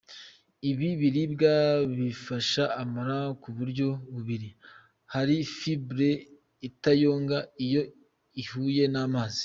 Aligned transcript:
Ibi 0.69 0.89
biribwa 0.99 1.53
bifasha 1.97 2.63
amara 2.81 3.17
ku 3.41 3.49
buryo 3.57 3.87
bubiri: 4.13 4.49
hari 5.13 5.35
fibre 5.57 6.09
itayonga 6.67 7.37
iyo 7.65 7.83
ihuye 8.41 8.83
n’amazi. 8.93 9.39